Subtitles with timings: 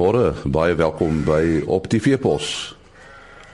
[0.00, 2.46] Goeiemôre, baie welkom by Op die Veepos.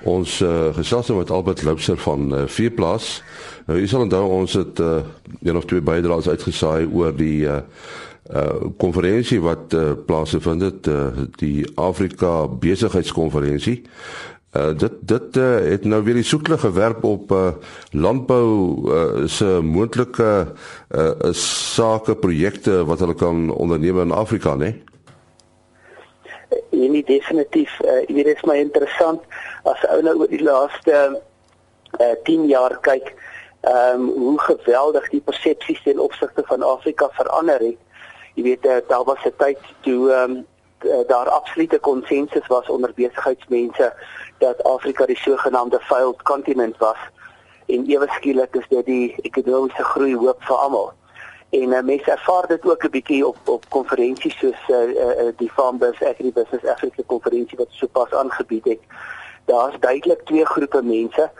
[0.07, 3.09] Ons uh, gesels nou met Albert Loubser van uh, Veeplaas.
[3.67, 5.01] Nou, u sal onthou ons het uh,
[5.43, 7.59] een of twee bydraes uitgesaai oor die uh
[8.79, 13.81] konferensie uh, wat uh, plaasgevind het, uh, die Afrika besigheidskonferensie.
[14.55, 17.57] Uh, dit dit uh, het nou weer die soeklig gewerp op uh,
[17.91, 18.47] landbou
[18.87, 21.11] uh, se moontlike uh,
[21.43, 24.71] sake projekte wat hulle kan onderneem in Afrika, né?
[24.71, 24.96] Nee?
[26.85, 29.23] En nie definitief uh, jy weet dit is my interessant
[29.65, 30.99] as ou nou oor die laaste
[32.01, 33.15] uh, 10 jaar kyk
[33.67, 37.79] ehm um, hoe geweldig die persepsies ten opsigte van Afrika verander het.
[38.35, 40.45] Jy weet uh, daar was 'n tyd toe ehm um,
[41.07, 43.93] daar absolute konsensus was onder besigheidsmense
[44.39, 47.01] dat Afrika die sogenaamde failed continent was.
[47.67, 50.93] En ewe skielik is dit die ekonomiese groei hoop vir almal
[51.63, 55.51] en uh, mense ervaar dit ook 'n bietjie op op konferensies soos uh, uh, die
[55.51, 58.83] Farmers Agribusiness Africa konferensie wat sopas aangebied het.
[59.45, 61.31] Daar's duidelik twee groepe mense.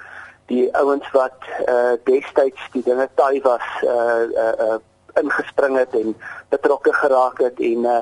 [0.47, 4.79] Die ouens wat uh, destyds die dinge taai was uh, uh, uh,
[5.15, 6.17] ingespring het en
[6.49, 7.99] betrokke geraak het en uh,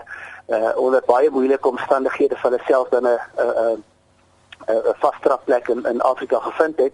[0.49, 3.83] uh, onder baie moeilike omstandighede van hulle self dan 'n 'n
[4.69, 6.93] 'n vaste plek in in Afrika gevind het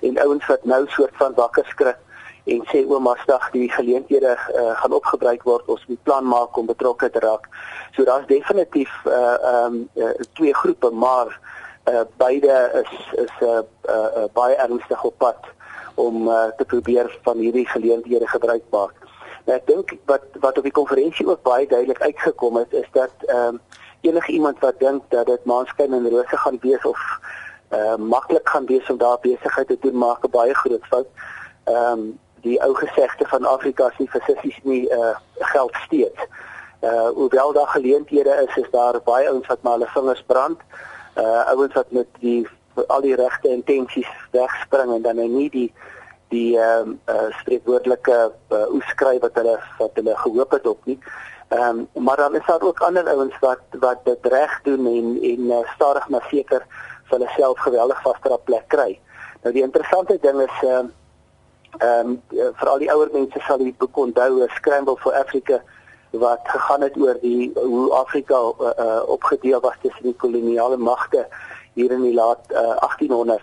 [0.00, 1.96] en ouens wat nou soort van wakker skrik
[2.44, 6.66] en sê ouma stig die geleenthede uh, gaan opgebruik word ons moet plan maak om
[6.66, 7.46] betrokke te raak.
[7.94, 11.38] So daar's definitief uh um uh, twee groepe maar
[11.90, 12.92] uh beide is
[13.24, 13.62] is 'n uh,
[13.94, 15.38] uh, uh, baie ernstig op pad
[15.94, 18.94] om uh, te probeer van hierdie geleenthede gebruik maak.
[19.44, 23.14] Nou ek dink wat wat op die konferensie ook baie duidelik uitgekom het is dat
[23.28, 23.60] um
[24.00, 27.00] enige iemand wat dink dat dit maanskyn en rose gaan wees of
[27.70, 31.06] uh maklik gaan wees om daar besigheid te doen maak 'n baie groot fout.
[31.64, 36.26] Ehm um, die ou gesegde van Afrika se fisies nie uh geld steeds.
[36.80, 40.58] Uh hoewel daar geleenthede is, is daar baie ouens wat maar hulle vingers brand.
[41.16, 42.48] Uh ouens wat met die
[42.86, 45.72] al die regte intensies wegspring en dan nou nie die
[46.32, 50.98] die ehm um, uh spreekwoordelike uh, oeskry wat hulle wat hulle gehoop het op nie.
[51.48, 55.18] Ehm um, maar dan is daar ook ander ouens wat wat dit reg doen en
[55.32, 56.64] en uh, stadig maar seker
[57.04, 58.98] vir hulle self geweldig vaster plek kry.
[59.42, 60.90] Nou die interessante ding is ehm uh,
[61.78, 65.62] Ehm um, vir al die ouer mense sal die boek onthou, Scramble for Africa
[66.12, 71.26] wat gegaan het oor die hoe Afrika uh, uh, opgedeel was tussen die koloniale magte
[71.74, 73.40] hier in die laat uh, 1800.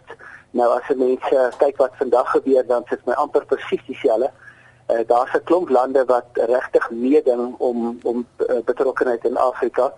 [0.51, 4.29] Nou as mense uh, kyk wat vandag gebeur dan sit my amper presies dieselfde.
[4.90, 9.94] Uh, Daar's 'n klomp lande wat regtig meeding om om uh, betrokkeheid in Afrika.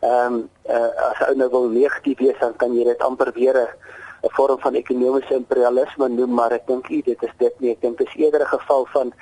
[0.00, 3.76] Ehm um, uh, as jy nou wil negatief wees dan kan jy dit amper weer
[4.24, 7.70] 'n vorm van ekonomiese imperialisme noem, maar ek dink nie dit is dit nie.
[7.70, 9.12] Ek dink dit is eerder 'n geval van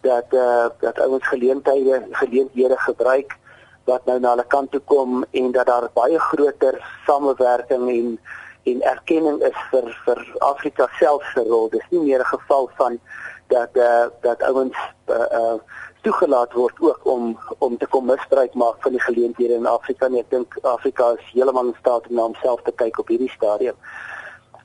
[0.00, 3.38] dat eh uh, dat ouens geleenthede geleenthede gebruik
[3.84, 6.76] wat nou na hulle kant toe kom en dat daar baie groter
[7.06, 8.18] samewerking en
[8.64, 11.68] en erkenning is vir vir Afrika self se rol.
[11.68, 12.98] Dis nie meer 'n geval van
[13.46, 14.76] dat eh uh, dat ouens
[15.06, 15.58] eh uh,
[16.02, 20.20] toegelaat word ook om om te kom misbruik maak van die geleenthede in Afrika nie.
[20.20, 23.76] Ek dink Afrika is heeltemal in staat om na homself te kyk op hierdie stadium.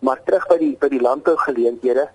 [0.05, 2.09] Maar terug by die by die landbougeleenthede.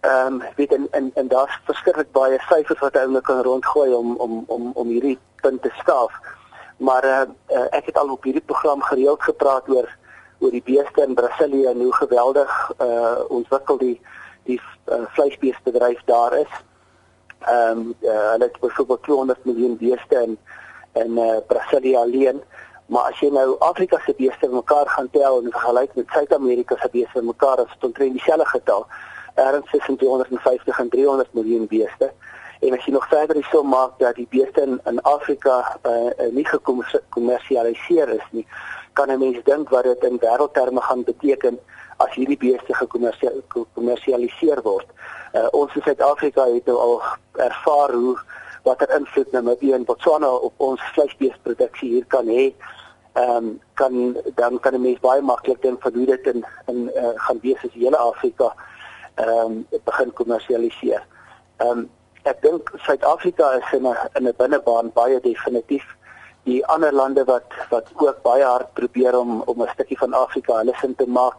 [0.00, 4.16] Ehm um, weet in in, in daar's verskriklik baie syfers wat hulle kan rondgooi om
[4.16, 6.12] om om om hierdie punt te staaf.
[6.76, 7.24] Maar uh,
[7.56, 9.88] uh, ek het al op hierdie program gereeld gepraat oor
[10.38, 13.96] oor die beeste in Brasilië en hoe geweldig uh ontwikkel die
[14.44, 16.52] die uh, vleisbeestebedryf daar is.
[17.40, 20.38] Ehm um, uh, hulle het byvoorbeeld 200 miljoen beeste in
[21.02, 22.42] in uh, Brasilië alleen.
[22.88, 26.88] Maar as jy nou Afrika se beeste mekaar gaan tel en vergelyk met Suid-Amerika se
[26.92, 28.86] beeste mekaar, is dit omtrent dieselfde getal.
[29.34, 32.12] Erns tussen 250 en 300 miljoen beeste.
[32.60, 36.46] En as jy nog verder hierso maak dat die beeste in, in Afrika uh, nie
[36.48, 38.46] gekommersialiseer is nie,
[38.92, 41.60] kan 'n mens dink wat dit in wêreldterme gaan beteken
[41.96, 44.88] as hierdie beeste gekommersialiseer word.
[45.34, 47.02] Uh, ons in Suid-Afrika het nou al
[47.32, 48.16] ervaar hoe
[48.68, 52.52] watter invloed Namibië en Botswana op ons vleisbeesproduksie hier kan hê
[53.18, 56.90] ehm um, kan dan kan 'n mens baie maklik dink van hoe dit in in
[56.94, 58.52] uh, gaan wees as hele Afrika
[59.14, 61.02] ehm um, begin kommersialiseer.
[61.56, 61.90] Ehm um,
[62.22, 65.86] ek dink Suid-Afrika is in 'n in 'n binnebaan baie definitief
[66.44, 70.60] die ander lande wat wat ook baie hard probeer om om 'n stukkie van Afrika
[70.60, 71.36] hulle sin te maak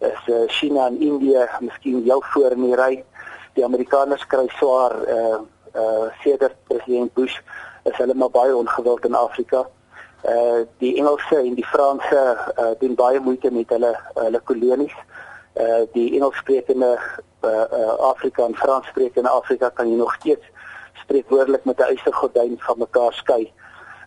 [0.00, 3.04] is uh, China en Indië, miskien jou voor in die ry.
[3.54, 5.40] Die Amerikaners kry swaar eh uh,
[5.74, 7.38] uh, sedert president Bush
[7.84, 9.66] is hulle maar baie ongewild in Afrika
[10.24, 14.96] uh die Engelse en die Franse uh doen baie moeite met hulle hulle kolonies.
[15.56, 16.98] Uh die Engelssprekende
[17.44, 20.44] uh, uh Afrika en Franssprekende Afrika kan jy nog steeds
[21.02, 23.52] spreekwoordelik met 'n ystergordyn van mekaar skei.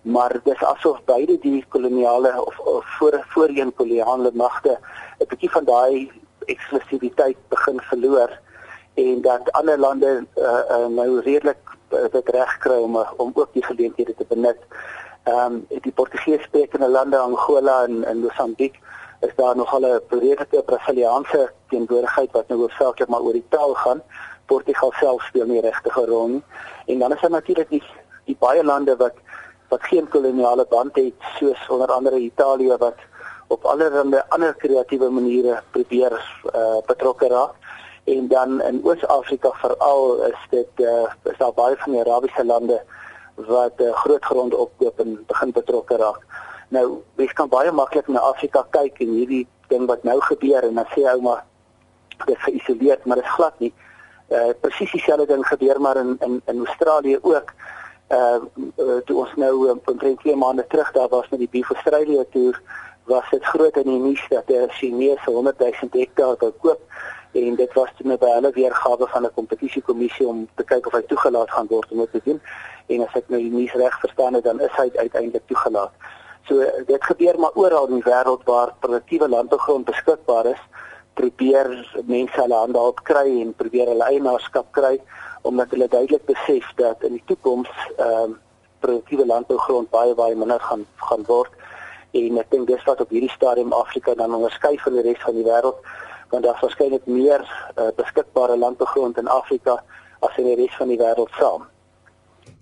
[0.04, 4.80] maar dis asof beide die koloniale of, of voor voorheen koloniale magte
[5.20, 6.12] 'n bietjie van daai
[6.46, 8.40] eksklusiwiteit begin verloor
[8.94, 11.58] en dat ander lande uh, nou redelik
[11.90, 14.60] uh, dit reg kry om om ook die geleenthede te benut.
[15.24, 18.80] Ehm um, die Portugees sprekende lande Angola en en Mosambiek
[19.20, 23.74] is daar nog al 'n redelike Brasiliaanse teenwoordigheid wat nou hoofsaaklik maar oor die taal
[23.74, 24.02] gaan.
[24.46, 26.44] Portugal self speel nie regtig 'n rol nie.
[26.86, 27.84] En dan is daar natuurlik die
[28.26, 29.14] die baie lande wat
[29.70, 33.00] wat geen koloniale band het soos onder andere Italië wat
[33.48, 36.14] op allerlei ander kreatiewe maniere probeer
[36.56, 37.63] uh, betrokke raak
[38.04, 42.82] en dan in Oos-Afrika veral is dit uh, is daar baie van die Arabiese lande
[43.36, 46.22] wat uh, groot grond opkoop en begin betrokke raak.
[46.68, 50.76] Nou, mens kan baie maklik na Afrika kyk en hierdie ding wat nou gebeur en
[50.76, 51.46] dan sê ou maar
[52.26, 53.74] dit is geïsoleerd, maar dit is glad nie.
[54.30, 57.54] Uh presies dieselfde ding gebeur maar in in in Australië ook.
[58.10, 58.40] Uh,
[58.78, 62.24] uh toe ons nou um, omtrent 2 maande terug daar was met die Beef Australia
[62.32, 62.62] toer,
[63.10, 66.82] was dit groot in die nuus dat 'n Chinese 100 000 hektaar wou koop
[67.34, 71.02] en dit was toe by hulle weergawe van 'n kompetisiekommissie om te kyk of hy
[71.02, 72.42] toegelaat gaan word om dit te doen.
[72.88, 75.92] En as ek nou die nuus reg verstaan het dan is hy uiteindelik toegelaat.
[76.48, 80.62] So dit gebeur maar oral in die wêreld waar produktiewe landbougrond beskikbaar is,
[81.14, 81.68] probeer
[82.06, 85.00] mense hulle hande op kry en probeer hulle eienaarskap kry
[85.42, 88.40] omdat hulle duidelik besef dat in die toekoms ehm um,
[88.84, 91.52] produktiewe landbougrond baie baie minder gaan gaan word.
[92.12, 95.38] En ek dink dis wat op hierdie stadium Afrika dan onderskei van die res van
[95.40, 95.80] die wêreld
[96.34, 99.78] want daar is waarskynlik meer uh, beskikbare landbegrond in Afrika
[100.26, 101.68] as in die res van die wêreld saam.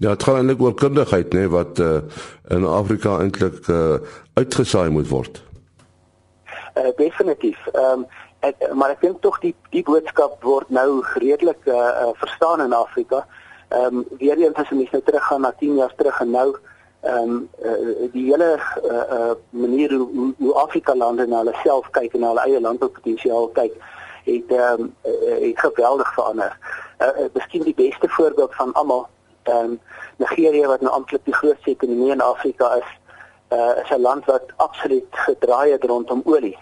[0.02, 2.02] Ja, dit gaan eintlik oor kundigheid nê wat uh,
[2.50, 4.02] in Afrika eintlik uh,
[4.34, 5.40] uitgesaai moet word.
[6.76, 7.62] Uh, definitief.
[7.74, 8.10] Ehm um,
[8.42, 12.74] ek maar ek dink tog die die boodskap word nou redelik uh, uh, verstaan in
[12.74, 13.24] Afrika.
[13.70, 16.48] Ehm um, weer eens as jy nou teruggaan na 10 jaar terug en nou
[17.02, 21.90] ehm um, uh, die hele uh, uh, manier hoe, hoe Afrika lande na hulle self
[21.90, 23.74] kyk en na hulle eie landboupotensiaal kyk
[24.26, 24.96] het ehm um,
[25.42, 26.58] het geweldig verander.
[27.00, 29.08] Uh, uh, miskien die beste voorbeeld van almal
[29.44, 29.80] ehm um,
[30.18, 32.90] Nigerië wat nou amptelik die grootste ekonomie in Afrika is,
[33.50, 36.58] uh, is 'n land wat absoluut gedraai het rondom olie.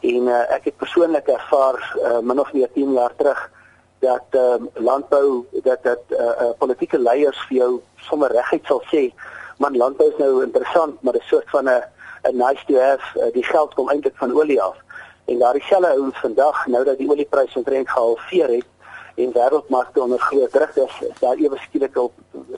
[0.00, 3.50] En uh, ek het persoonlik ervaar uh, min of meer 10 jaar terug
[3.98, 8.82] dat ehm um, landbou dat dat uh, uh, politieke leiers vir jou sommer reguit sal
[8.92, 9.12] sê
[9.62, 11.82] man landbou is nou interessant, maar 'n soort van 'n
[12.28, 14.76] 'n nice to have, uh, die geld kom eintlik van olie af.
[15.24, 18.68] En daar dieselfde ouens vandag, nou dat die oliepryse omtrent gehalveer het
[19.14, 22.10] en wêreldmarkte onder groot druk is, is daar ewe skielik 'n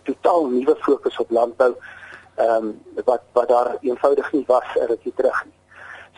[0.02, 1.74] totaal nuwe fokus op landbou.
[2.34, 5.54] Ehm um, wat wat daar eenvoudig nie was 'n rukkie terug nie.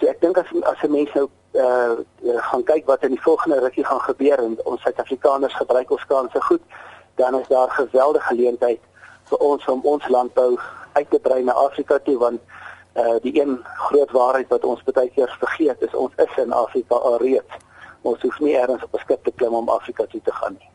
[0.00, 1.92] So ek dink as as 'n mens nou uh
[2.50, 6.40] gaan kyk wat in die volgende rukkie gaan gebeur en ons Suid-Afrikaners gebruik ons kanse
[6.40, 6.62] goed,
[7.14, 8.80] dan is daar geweldige geleentheid
[9.30, 10.56] vir ons om ons landbou
[10.96, 12.40] uit te brei na Afrika toe want
[12.96, 13.58] uh die een
[13.88, 17.60] groot waarheid wat ons baie keer vergeet is ons is in Afrika alreeds.
[18.02, 20.70] Ons hoef nie eers op 'n skip te klim om Afrika toe te gaan nie.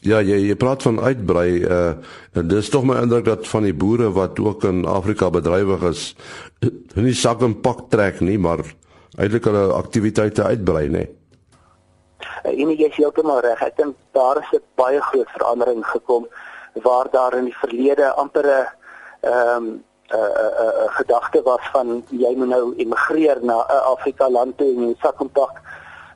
[0.00, 1.94] Ja, jy jy praat van uitbrei uh
[2.32, 6.16] dis tog my indruk dat van die boere wat ook in Afrika bedrywig is,
[6.94, 8.64] nie sak en pak trek nie, maar
[9.18, 11.04] eintlik hulle aktiwiteite uitbrei, nê.
[12.44, 13.60] Uh, en jy is heeltemal reg.
[13.60, 16.26] Ek dink daar is 'n baie groot verandering gekom
[16.72, 18.66] waar daar in die verlede amper 'n
[19.20, 23.84] ehm um, 'n uh, uh, uh, gedagte was van jy moet nou emigreer na 'n
[23.94, 25.60] Afrika land toe en sak en pak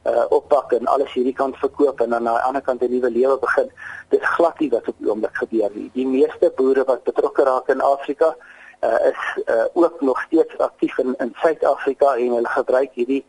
[0.04, 3.10] uh, oppak en alles hierdie kant verkoop en dan aan die ander kant 'n nuwe
[3.10, 3.70] lewe begin.
[4.08, 5.90] Dit is glad nie wat op die oomblik gebeur nie.
[5.92, 8.36] Die meeste boere wat betrokke raak in Afrika
[8.80, 13.24] uh, is uh, ook nog steeds aktief in in Suid-Afrika en hulle gebruik hierdie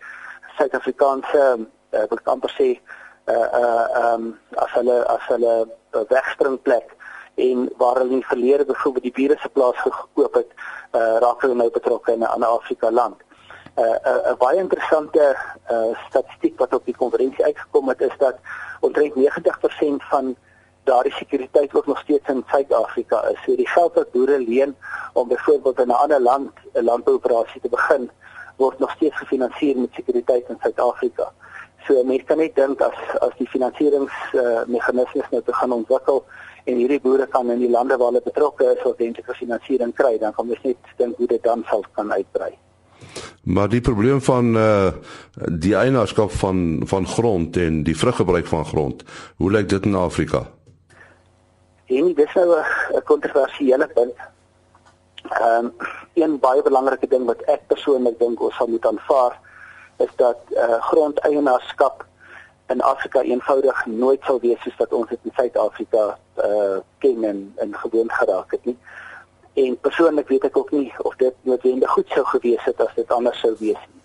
[0.58, 2.80] Suid-Afrikaanse uh, ek amper sê
[3.26, 5.54] uh uh um as hulle as hulle
[6.10, 6.95] wegspringplek
[7.36, 10.52] en waar hulle in die verlede byvoorbeeld die bure se plaas gekoop het,
[10.92, 13.18] uh, raak hulle nou betrokke in 'n ander Afrika land.
[13.76, 15.36] 'n uh, 'n uh, baie interessante
[15.72, 18.36] uh, statistiek wat op die konferensie uitgekom het is dat
[18.80, 20.36] omtrent 90% van
[20.84, 23.42] daardie sekuriteit ook nog steeds in Suid-Afrika is.
[23.46, 24.76] So die geld wat boere leen
[25.14, 28.12] om byvoorbeeld in 'n ander land 'n landbouoperasie te begin,
[28.56, 31.32] word nog steeds gefinansier met sekuriteit in Suid-Afrika.
[31.88, 36.24] So mense kan net dink as as die finansieringsmeganismes uh, nou te gaan ontwikkel
[36.66, 40.34] en hierdie boere kan in die lande waar hulle betrokke is ordentlike finansiering kry, dan
[40.34, 42.56] kan ons net dink hoe dit dan sal kan uitbrei.
[43.46, 44.92] Maar die probleem van uh
[45.62, 49.04] die eienaarskap van van grond en die vruggebruik van grond,
[49.38, 50.46] hoe lyk dit in Afrika?
[51.86, 54.18] En dis nou 'n kontroversiële punt.
[55.30, 55.74] Ehm um,
[56.14, 59.40] een baie belangrike ding wat ek persoonlik dink ons sal moet aanvaar
[59.98, 62.06] is dat uh grondeienaarskap
[62.68, 67.54] in Afrika eenvoudig nooit sal wees soos wat ons dit in Suid-Afrika uh ken en
[67.56, 68.78] en gewoon geraak het nie.
[69.54, 73.12] En persoonlik weet ek ook nie of dit noodwendig goed sou gewees het as dit
[73.12, 74.02] anders sou wees nie.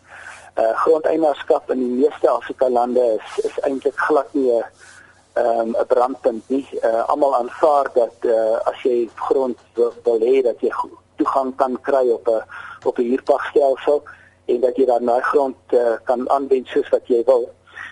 [0.65, 4.65] Uh grondeienaarskap in die meeste Afrika lande is is eintlik glad nie 'n
[5.33, 6.69] ehm, 'n um, brandpunt nie.
[6.83, 10.73] Uh almal aanvaar dat uh as jy grond wil, wil hê dat jy
[11.17, 12.43] toegang kan kry op 'n
[12.85, 14.03] op 'n huurpagstelsel
[14.51, 17.49] en dat jy dan daai grond uh, kan aanwend soos wat jy wil.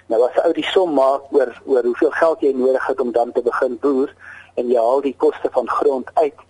[0.09, 3.33] Nou as ou die som maak oor oor hoeveel geld jy nodig het om dan
[3.33, 4.13] te begin boer
[4.61, 6.47] en jy haal die koste van grond uit,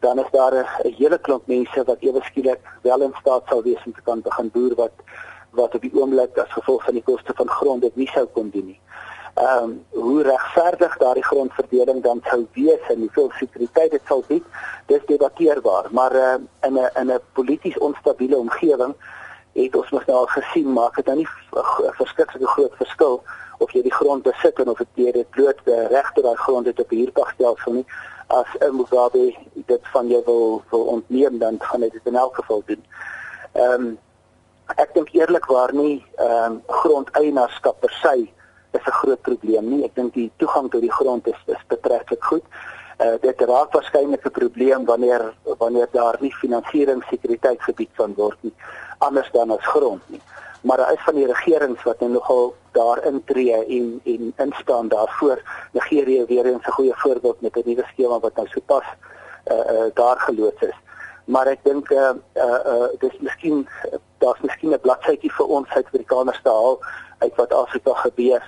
[0.00, 3.84] dan is daar 'n hele klomp mense wat ewe skielik wel in staat sal wees
[3.86, 4.96] om te kan begin boer wat
[5.50, 8.50] wat op die oomblik as gevolg van die koste van grond dit nie sou kon
[8.50, 8.80] doen nie.
[9.34, 14.44] Ehm um, hoe regverdig daardie grondverdeling dan sou wees en hoeveel sekuriteit dit sal bied,
[14.86, 18.94] dis debatteerbaar, maar uh, in 'n in 'n polities onstabiele omgewing
[19.52, 23.22] het ons mos nou al gesien maak dit nou nie 'n verskriklike groot verskil
[23.58, 26.80] of jy die grond besit en of dit dit bloot reg tot daai grond het
[26.80, 27.86] op huurpagstelsel nie
[28.26, 32.62] as 'n Mugabe dit van jou wil wil ontneem dan gaan dit in elk geval
[32.66, 32.84] doen.
[33.52, 33.98] Ehm um,
[34.76, 38.28] ek dink eerlikwaar nie ehm um, grondeienaarskap per se
[38.72, 39.84] is 'n groot probleem nie.
[39.84, 42.44] Ek dink die toegang tot die grond is is betreklik goed.
[42.98, 48.54] Uh dit raak waarskynlik 'n probleem wanneer wanneer daar nie finansieringssekuriteit gebied kan word nie
[48.98, 50.20] anders dan as grond nie.
[50.62, 55.42] Maar daar is van die regerings wat nou nogal daar intree en en instaan daarvoor.
[55.72, 58.84] Nigerië weer eens 'n goeie voorbeeld met 'n nuwe skema wat nou sopas
[59.52, 60.78] uh uh daar geloods is.
[61.24, 63.68] Maar ek dink uh uh, uh dis miskien
[64.18, 66.78] daar's miskien 'n bladsytjie vir ons Suid-Afrikaners te haal
[67.18, 68.42] uit wat Afrika gebeur.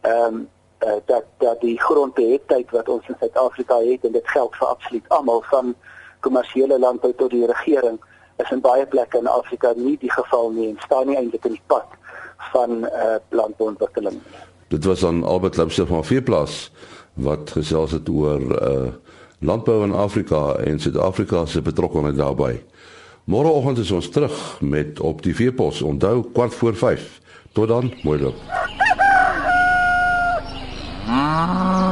[0.00, 0.48] Ehm um,
[0.86, 5.08] uh, dat dat die grondbeheertyd wat ons in Suid-Afrika het en dit geld vir absoluut
[5.08, 5.74] almal van
[6.20, 7.98] kommersiële landbou tot die regering
[8.36, 11.56] is in baie plekke in Afrika nie die geval nie en staan nie eintlik in
[11.58, 11.86] die pad
[12.52, 14.20] van uh, landbouontwikkeling.
[14.68, 16.72] Dit was aan Albert Lipse van Vierplaas
[17.14, 18.88] wat gesels het oor uh,
[19.38, 22.62] landbou in Afrika en Suid-Afrika se betrokkeheid daarbye.
[23.24, 25.82] Môreoggend is ons terug met op die Veepos.
[25.82, 27.20] Onthou kwart voor 5.
[27.52, 28.69] Tot dan, mooi loop.
[31.32, 31.89] Ah.